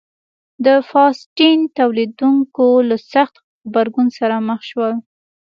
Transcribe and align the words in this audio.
د 0.65 0.67
فاسټین 0.89 1.59
تولیدوونکو 1.77 2.67
له 2.89 2.97
سخت 3.13 3.35
غبرګون 3.43 4.07
سره 4.19 4.35
مخ 4.49 4.59
شول. 4.69 4.93